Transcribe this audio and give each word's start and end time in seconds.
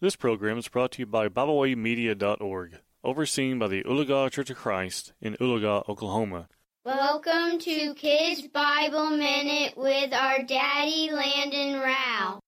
This 0.00 0.14
program 0.14 0.58
is 0.58 0.68
brought 0.68 0.92
to 0.92 1.00
you 1.00 1.06
by 1.06 1.28
BibleWayMedia.org, 1.28 2.78
overseen 3.02 3.58
by 3.58 3.66
the 3.66 3.82
Oologah 3.82 4.30
Church 4.30 4.48
of 4.48 4.56
Christ 4.56 5.12
in 5.20 5.34
Oologah, 5.40 5.88
Oklahoma. 5.88 6.46
Welcome 6.84 7.58
to 7.58 7.94
Kids 7.94 8.46
Bible 8.46 9.10
Minute 9.10 9.76
with 9.76 10.12
our 10.12 10.44
daddy 10.44 11.10
Landon 11.10 11.80
Rowell. 11.80 12.38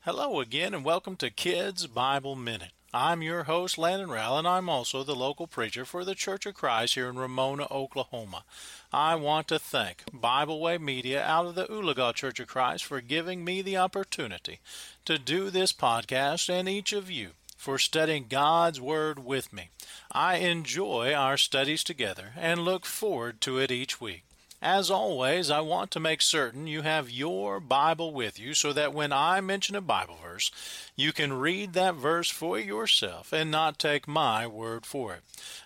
Hello 0.00 0.40
again, 0.40 0.74
and 0.74 0.84
welcome 0.84 1.14
to 1.18 1.30
Kids 1.30 1.86
Bible 1.86 2.34
Minute. 2.34 2.72
I'm 2.94 3.20
your 3.20 3.44
host, 3.44 3.76
Landon 3.76 4.08
Rowell, 4.08 4.38
and 4.38 4.48
I'm 4.48 4.70
also 4.70 5.02
the 5.02 5.14
local 5.14 5.46
preacher 5.46 5.84
for 5.84 6.06
the 6.06 6.14
Church 6.14 6.46
of 6.46 6.54
Christ 6.54 6.94
here 6.94 7.10
in 7.10 7.18
Ramona, 7.18 7.66
Oklahoma. 7.70 8.44
I 8.90 9.14
want 9.14 9.46
to 9.48 9.58
thank 9.58 10.04
Bible 10.10 10.58
Way 10.58 10.78
Media 10.78 11.22
out 11.22 11.44
of 11.44 11.54
the 11.54 11.66
Oologah 11.66 12.14
Church 12.14 12.40
of 12.40 12.48
Christ 12.48 12.86
for 12.86 13.02
giving 13.02 13.44
me 13.44 13.60
the 13.60 13.76
opportunity 13.76 14.60
to 15.04 15.18
do 15.18 15.50
this 15.50 15.70
podcast 15.70 16.48
and 16.48 16.66
each 16.66 16.94
of 16.94 17.10
you 17.10 17.32
for 17.58 17.78
studying 17.78 18.24
God's 18.26 18.80
Word 18.80 19.18
with 19.22 19.52
me. 19.52 19.68
I 20.10 20.36
enjoy 20.36 21.12
our 21.12 21.36
studies 21.36 21.84
together 21.84 22.32
and 22.38 22.64
look 22.64 22.86
forward 22.86 23.42
to 23.42 23.58
it 23.58 23.70
each 23.70 24.00
week. 24.00 24.22
As 24.60 24.90
always, 24.90 25.52
I 25.52 25.60
want 25.60 25.92
to 25.92 26.00
make 26.00 26.20
certain 26.20 26.66
you 26.66 26.82
have 26.82 27.08
your 27.08 27.60
Bible 27.60 28.12
with 28.12 28.40
you 28.40 28.54
so 28.54 28.72
that 28.72 28.92
when 28.92 29.12
I 29.12 29.40
mention 29.40 29.76
a 29.76 29.80
Bible 29.80 30.18
verse, 30.20 30.50
you 30.96 31.12
can 31.12 31.32
read 31.32 31.74
that 31.74 31.94
verse 31.94 32.28
for 32.28 32.58
yourself 32.58 33.32
and 33.32 33.52
not 33.52 33.78
take 33.78 34.08
my 34.08 34.48
word 34.48 34.84
for 34.84 35.14
it. 35.14 35.22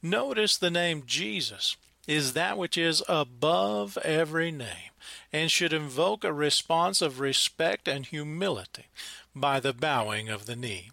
Notice 0.00 0.56
the 0.56 0.70
name 0.70 1.02
Jesus 1.06 1.76
is 2.10 2.32
that 2.32 2.58
which 2.58 2.76
is 2.76 3.04
above 3.08 3.96
every 3.98 4.50
name, 4.50 4.90
and 5.32 5.48
should 5.48 5.72
invoke 5.72 6.24
a 6.24 6.32
response 6.32 7.00
of 7.00 7.20
respect 7.20 7.86
and 7.86 8.04
humility 8.04 8.86
by 9.32 9.60
the 9.60 9.72
bowing 9.72 10.28
of 10.28 10.46
the 10.46 10.56
knee. 10.56 10.90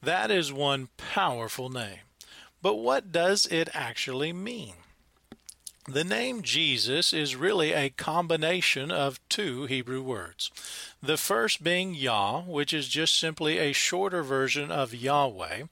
That 0.00 0.30
is 0.30 0.52
one 0.52 0.88
powerful 0.96 1.68
name. 1.68 1.98
But 2.62 2.76
what 2.76 3.10
does 3.10 3.46
it 3.46 3.68
actually 3.74 4.32
mean? 4.32 4.74
The 5.88 6.04
name 6.04 6.42
Jesus 6.42 7.12
is 7.12 7.34
really 7.34 7.72
a 7.72 7.90
combination 7.90 8.92
of 8.92 9.18
two 9.28 9.66
Hebrew 9.66 10.00
words. 10.00 10.52
The 11.02 11.16
first 11.16 11.64
being 11.64 11.92
Yah, 11.94 12.42
which 12.42 12.72
is 12.72 12.86
just 12.86 13.18
simply 13.18 13.58
a 13.58 13.72
shorter 13.72 14.22
version 14.22 14.70
of 14.70 14.94
Yahweh, 14.94 15.64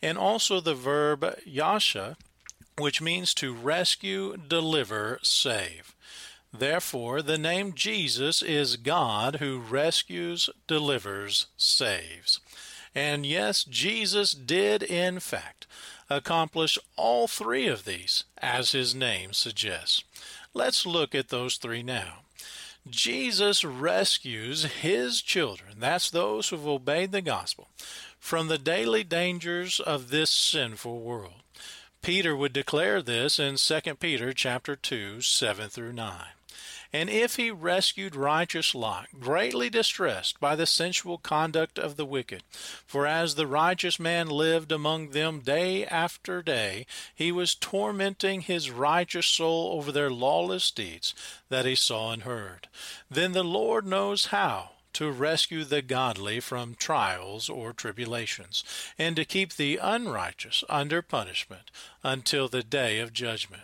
and 0.00 0.16
also 0.16 0.60
the 0.60 0.74
verb 0.74 1.38
Yasha, 1.44 2.16
which 2.78 3.00
means 3.00 3.34
to 3.34 3.54
rescue, 3.54 4.36
deliver, 4.36 5.18
save. 5.22 5.94
Therefore, 6.52 7.20
the 7.20 7.38
name 7.38 7.72
Jesus 7.74 8.42
is 8.42 8.76
God 8.76 9.36
who 9.36 9.58
rescues, 9.58 10.48
delivers, 10.66 11.46
saves. 11.56 12.40
And 12.94 13.26
yes, 13.26 13.64
Jesus 13.64 14.32
did, 14.32 14.82
in 14.82 15.18
fact, 15.18 15.66
accomplish 16.08 16.78
all 16.96 17.26
three 17.26 17.66
of 17.66 17.84
these, 17.84 18.24
as 18.38 18.70
his 18.72 18.94
name 18.94 19.32
suggests. 19.32 20.04
Let's 20.52 20.86
look 20.86 21.14
at 21.14 21.28
those 21.28 21.56
three 21.56 21.82
now. 21.82 22.20
Jesus 22.88 23.64
rescues 23.64 24.64
his 24.64 25.22
children, 25.22 25.76
that's 25.80 26.10
those 26.10 26.50
who've 26.50 26.68
obeyed 26.68 27.12
the 27.12 27.22
gospel, 27.22 27.68
from 28.20 28.48
the 28.48 28.58
daily 28.58 29.02
dangers 29.02 29.80
of 29.80 30.10
this 30.10 30.30
sinful 30.30 31.00
world. 31.00 31.42
Peter 32.04 32.36
would 32.36 32.52
declare 32.52 33.00
this 33.00 33.38
in 33.38 33.56
2 33.56 33.94
Peter 33.94 34.34
chapter 34.34 34.76
2, 34.76 35.22
7 35.22 35.70
through 35.70 35.94
9. 35.94 36.14
And 36.92 37.08
if 37.08 37.36
he 37.36 37.50
rescued 37.50 38.14
righteous 38.14 38.74
Lot, 38.74 39.08
greatly 39.18 39.70
distressed 39.70 40.38
by 40.38 40.54
the 40.54 40.66
sensual 40.66 41.16
conduct 41.16 41.78
of 41.78 41.96
the 41.96 42.04
wicked, 42.04 42.42
for 42.86 43.06
as 43.06 43.36
the 43.36 43.46
righteous 43.46 43.98
man 43.98 44.28
lived 44.28 44.70
among 44.70 45.10
them 45.10 45.40
day 45.40 45.86
after 45.86 46.42
day, 46.42 46.84
he 47.14 47.32
was 47.32 47.54
tormenting 47.54 48.42
his 48.42 48.70
righteous 48.70 49.26
soul 49.26 49.72
over 49.72 49.90
their 49.90 50.10
lawless 50.10 50.70
deeds 50.70 51.14
that 51.48 51.64
he 51.64 51.74
saw 51.74 52.12
and 52.12 52.24
heard. 52.24 52.68
Then 53.10 53.32
the 53.32 53.42
Lord 53.42 53.86
knows 53.86 54.26
how 54.26 54.72
to 54.94 55.10
rescue 55.10 55.64
the 55.64 55.82
godly 55.82 56.40
from 56.40 56.74
trials 56.74 57.48
or 57.48 57.72
tribulations, 57.72 58.64
and 58.98 59.14
to 59.16 59.24
keep 59.24 59.54
the 59.54 59.78
unrighteous 59.80 60.64
under 60.68 61.02
punishment 61.02 61.70
until 62.02 62.48
the 62.48 62.62
day 62.62 62.98
of 62.98 63.12
judgment. 63.12 63.62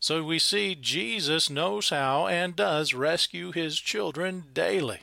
So 0.00 0.22
we 0.22 0.38
see 0.38 0.74
Jesus 0.74 1.50
knows 1.50 1.90
how 1.90 2.26
and 2.26 2.56
does 2.56 2.94
rescue 2.94 3.52
his 3.52 3.78
children 3.78 4.44
daily 4.52 5.00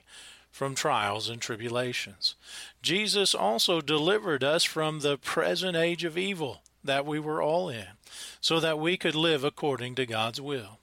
from 0.51 0.75
trials 0.75 1.29
and 1.29 1.41
tribulations. 1.41 2.35
Jesus 2.81 3.33
also 3.33 3.81
delivered 3.81 4.43
us 4.43 4.63
from 4.63 4.99
the 4.99 5.17
present 5.17 5.75
age 5.75 6.03
of 6.03 6.17
evil 6.17 6.61
that 6.83 7.05
we 7.05 7.19
were 7.19 7.41
all 7.41 7.69
in, 7.69 7.87
so 8.39 8.59
that 8.59 8.77
we 8.77 8.97
could 8.97 9.15
live 9.15 9.43
according 9.43 9.95
to 9.95 10.05
God's 10.05 10.39
will. 10.39 10.79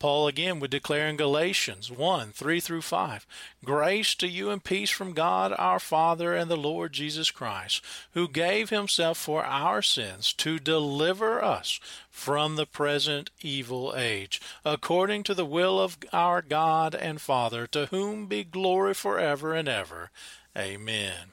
Paul 0.00 0.26
again 0.26 0.58
would 0.58 0.70
declare 0.70 1.06
in 1.06 1.16
Galatians 1.16 1.90
1 1.92 2.32
3 2.32 2.58
through 2.58 2.82
5 2.82 3.26
Grace 3.64 4.14
to 4.16 4.26
you 4.26 4.50
and 4.50 4.64
peace 4.64 4.90
from 4.90 5.12
God 5.12 5.54
our 5.56 5.78
Father 5.78 6.34
and 6.34 6.50
the 6.50 6.56
Lord 6.56 6.92
Jesus 6.92 7.30
Christ, 7.30 7.84
who 8.14 8.26
gave 8.26 8.70
himself 8.70 9.18
for 9.18 9.44
our 9.44 9.82
sins 9.82 10.32
to 10.32 10.58
deliver 10.58 11.44
us 11.44 11.78
from 12.10 12.56
the 12.56 12.66
present 12.66 13.30
evil 13.42 13.94
age, 13.94 14.40
according 14.64 15.22
to 15.24 15.34
the 15.34 15.44
will 15.44 15.78
of 15.78 15.98
our 16.12 16.40
God 16.40 16.94
and 16.94 17.20
Father, 17.20 17.66
to 17.68 17.86
whom 17.86 18.26
be 18.26 18.42
glory 18.42 18.94
forever 18.94 19.54
and 19.54 19.68
ever. 19.68 20.10
Amen. 20.56 21.32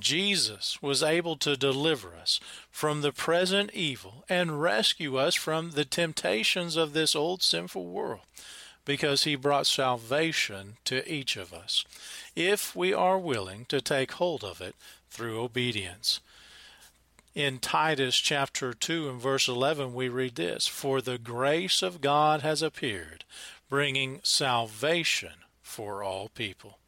Jesus 0.00 0.82
was 0.82 1.02
able 1.02 1.36
to 1.36 1.56
deliver 1.56 2.14
us 2.14 2.40
from 2.70 3.02
the 3.02 3.12
present 3.12 3.70
evil 3.72 4.24
and 4.28 4.60
rescue 4.60 5.16
us 5.16 5.34
from 5.34 5.72
the 5.72 5.84
temptations 5.84 6.76
of 6.76 6.92
this 6.92 7.14
old 7.14 7.42
sinful 7.42 7.86
world 7.86 8.22
because 8.84 9.24
he 9.24 9.36
brought 9.36 9.66
salvation 9.66 10.76
to 10.84 11.08
each 11.10 11.36
of 11.36 11.52
us 11.52 11.84
if 12.34 12.74
we 12.74 12.92
are 12.92 13.18
willing 13.18 13.64
to 13.66 13.80
take 13.80 14.12
hold 14.12 14.42
of 14.42 14.60
it 14.60 14.74
through 15.10 15.40
obedience. 15.40 16.20
In 17.34 17.60
Titus 17.60 18.16
chapter 18.16 18.72
2 18.72 19.08
and 19.08 19.20
verse 19.20 19.46
11, 19.46 19.94
we 19.94 20.08
read 20.08 20.34
this 20.34 20.66
For 20.66 21.00
the 21.00 21.18
grace 21.18 21.82
of 21.82 22.00
God 22.00 22.40
has 22.42 22.62
appeared, 22.62 23.24
bringing 23.68 24.20
salvation 24.24 25.34
for 25.62 26.02
all 26.02 26.28
people. 26.30 26.78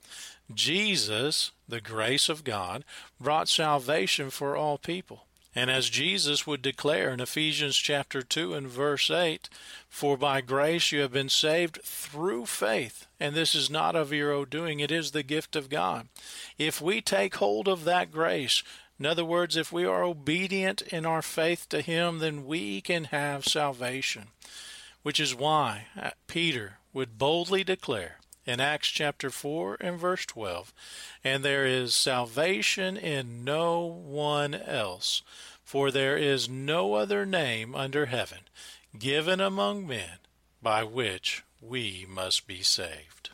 Jesus, 0.55 1.53
the 1.69 1.81
grace 1.81 2.29
of 2.29 2.45
God, 2.45 2.85
brought 3.21 3.49
salvation 3.49 4.31
for 4.31 4.57
all 4.57 4.79
people. 4.79 5.27
And 5.55 5.71
as 5.71 5.91
Jesus 5.91 6.47
would 6.47 6.63
declare 6.63 7.11
in 7.11 7.21
Ephesians 7.21 7.77
chapter 7.77 8.23
2 8.23 8.55
and 8.55 8.67
verse 8.67 9.11
8, 9.11 9.51
For 9.89 10.17
by 10.17 10.41
grace 10.41 10.93
you 10.93 11.01
have 11.01 11.13
been 11.13 11.29
saved 11.29 11.81
through 11.85 12.47
faith, 12.47 13.07
and 13.21 13.35
this 13.35 13.55
is 13.55 13.69
not 13.69 13.95
of 13.95 14.13
your 14.13 14.33
own 14.33 14.47
doing, 14.49 14.81
it 14.81 14.91
is 14.91 15.11
the 15.11 15.23
gift 15.23 15.55
of 15.55 15.69
God. 15.69 16.09
If 16.57 16.81
we 16.81 17.03
take 17.03 17.35
hold 17.35 17.69
of 17.69 17.85
that 17.85 18.11
grace, 18.11 18.63
in 18.99 19.05
other 19.05 19.27
words, 19.27 19.57
if 19.57 19.71
we 19.71 19.85
are 19.85 20.05
obedient 20.05 20.81
in 20.83 21.05
our 21.05 21.23
faith 21.23 21.69
to 21.69 21.83
Him, 21.83 22.21
then 22.21 22.47
we 22.47 22.81
can 22.81 23.05
have 23.05 23.45
salvation, 23.45 24.29
which 25.03 25.21
is 25.21 25.35
why 25.35 25.87
uh, 26.01 26.11
Peter 26.29 26.79
would 26.95 27.19
boldly 27.19 27.63
declare 27.63 28.19
in 28.47 28.61
Acts 28.61 28.89
chapter 28.89 29.31
4 29.31 29.79
and 29.81 29.99
verse 29.99 30.27
12, 30.27 30.73
and 31.23 31.44
there 31.44 31.67
is 31.67 31.94
salvation 31.94 32.97
in 32.97 33.44
no 33.44 33.81
one 33.85 34.55
else, 34.55 35.23
for 35.65 35.91
there 35.91 36.17
is 36.17 36.49
no 36.49 36.94
other 36.94 37.25
name 37.25 37.75
under 37.75 38.06
heaven 38.06 38.41
given 38.99 39.41
among 39.41 39.87
men 39.87 40.19
by 40.62 40.85
which 40.85 41.43
we 41.61 42.06
must 42.09 42.47
be 42.47 42.62
saved. 42.62 43.31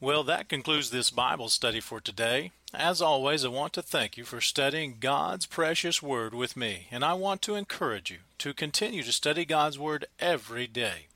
Well, 0.00 0.24
that 0.24 0.48
concludes 0.48 0.90
this 0.90 1.10
Bible 1.10 1.48
study 1.48 1.80
for 1.80 2.00
today. 2.00 2.52
As 2.74 3.00
always, 3.00 3.44
I 3.44 3.48
want 3.48 3.72
to 3.74 3.82
thank 3.82 4.16
you 4.16 4.24
for 4.24 4.40
studying 4.40 4.98
God's 5.00 5.46
precious 5.46 6.02
Word 6.02 6.34
with 6.34 6.56
me, 6.56 6.88
and 6.90 7.04
I 7.04 7.14
want 7.14 7.40
to 7.42 7.54
encourage 7.54 8.10
you 8.10 8.18
to 8.38 8.52
continue 8.52 9.02
to 9.02 9.12
study 9.12 9.44
God's 9.44 9.78
Word 9.78 10.04
every 10.18 10.66
day. 10.66 11.06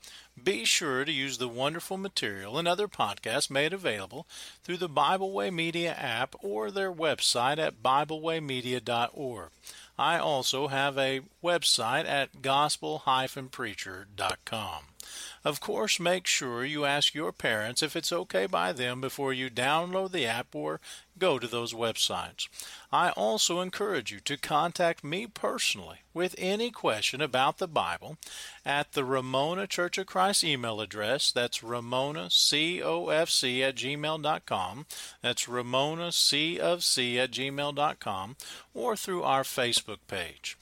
Be 0.41 0.65
sure 0.65 1.05
to 1.05 1.11
use 1.11 1.37
the 1.37 1.47
wonderful 1.47 1.97
material 1.97 2.57
and 2.57 2.67
other 2.67 2.87
podcasts 2.87 3.49
made 3.49 3.73
available 3.73 4.25
through 4.63 4.77
the 4.77 4.89
Bible 4.89 5.31
Way 5.31 5.51
Media 5.51 5.93
app 5.93 6.35
or 6.41 6.71
their 6.71 6.91
website 6.91 7.57
at 7.57 7.83
BibleWayMedia.org. 7.83 9.49
I 9.99 10.17
also 10.17 10.67
have 10.67 10.97
a 10.97 11.21
website 11.43 12.07
at 12.07 12.41
gospel-preacher.com. 12.41 14.90
Of 15.43 15.59
course, 15.59 15.99
make 15.99 16.27
sure 16.27 16.65
you 16.65 16.85
ask 16.85 17.13
your 17.13 17.31
parents 17.31 17.81
if 17.81 17.95
it's 17.95 18.11
okay 18.11 18.45
by 18.45 18.73
them 18.73 19.01
before 19.01 19.33
you 19.33 19.49
download 19.49 20.11
the 20.11 20.25
app 20.25 20.53
or 20.53 20.79
go 21.17 21.39
to 21.39 21.47
those 21.47 21.73
websites. 21.73 22.47
I 22.91 23.11
also 23.11 23.61
encourage 23.61 24.11
you 24.11 24.19
to 24.21 24.37
contact 24.37 25.03
me 25.03 25.27
personally 25.27 25.99
with 26.13 26.35
any 26.37 26.71
question 26.71 27.21
about 27.21 27.57
the 27.57 27.67
Bible 27.67 28.17
at 28.65 28.93
the 28.93 29.05
Ramona 29.05 29.67
Church 29.67 29.97
of 29.97 30.07
Christ 30.07 30.43
email 30.43 30.81
address. 30.81 31.31
That's 31.31 31.59
ramonacofc 31.59 33.61
at 33.61 33.75
gmail.com. 33.75 34.85
That's 35.21 35.47
Ramona 35.47 36.01
ramonacofc 36.01 37.17
at 37.17 37.31
gmail.com 37.31 38.35
or 38.73 38.95
through 38.95 39.23
our 39.23 39.43
Facebook 39.43 39.99
page 40.07 40.57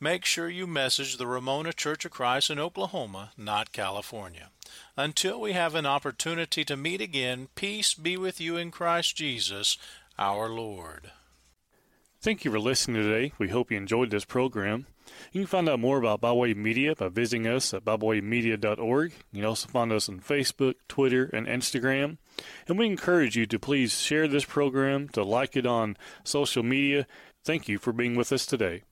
make 0.00 0.24
sure 0.24 0.48
you 0.48 0.66
message 0.66 1.16
the 1.16 1.26
Ramona 1.26 1.72
Church 1.72 2.04
of 2.04 2.10
Christ 2.10 2.50
in 2.50 2.58
Oklahoma, 2.58 3.32
not 3.36 3.72
California. 3.72 4.50
Until 4.96 5.40
we 5.40 5.52
have 5.52 5.74
an 5.74 5.86
opportunity 5.86 6.64
to 6.64 6.76
meet 6.76 7.00
again, 7.00 7.48
peace 7.54 7.94
be 7.94 8.16
with 8.16 8.40
you 8.40 8.56
in 8.56 8.70
Christ 8.70 9.16
Jesus, 9.16 9.76
our 10.18 10.48
Lord. 10.48 11.10
Thank 12.22 12.44
you 12.44 12.50
for 12.50 12.60
listening 12.60 13.02
today. 13.02 13.32
We 13.38 13.48
hope 13.48 13.70
you 13.70 13.76
enjoyed 13.76 14.10
this 14.10 14.24
program. 14.24 14.86
You 15.32 15.40
can 15.40 15.46
find 15.46 15.68
out 15.68 15.80
more 15.80 15.98
about 15.98 16.20
Bible 16.20 16.40
Way 16.40 16.54
Media 16.54 16.94
by 16.94 17.08
visiting 17.08 17.46
us 17.46 17.74
at 17.74 17.84
biblewaymedia.org. 17.84 19.12
You 19.32 19.40
can 19.40 19.48
also 19.48 19.68
find 19.68 19.92
us 19.92 20.08
on 20.08 20.20
Facebook, 20.20 20.74
Twitter, 20.88 21.30
and 21.32 21.46
Instagram. 21.46 22.18
And 22.68 22.78
we 22.78 22.86
encourage 22.86 23.36
you 23.36 23.46
to 23.46 23.58
please 23.58 24.00
share 24.00 24.28
this 24.28 24.44
program, 24.44 25.08
to 25.10 25.22
like 25.22 25.56
it 25.56 25.66
on 25.66 25.96
social 26.22 26.62
media. 26.62 27.06
Thank 27.44 27.68
you 27.68 27.78
for 27.78 27.92
being 27.92 28.16
with 28.16 28.32
us 28.32 28.46
today. 28.46 28.82